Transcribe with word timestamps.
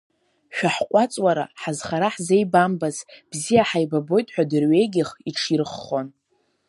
Шәаҳҟәаҵ 0.55 1.13
уара, 1.23 1.45
ҳазхара 1.61 2.07
ҳзеибамбац, 2.15 2.97
бзиа 3.29 3.63
ҳаибабоит 3.69 4.27
ҳәа 4.33 4.49
дырҩегьых 4.49 5.09
иҽирххон. 5.29 6.07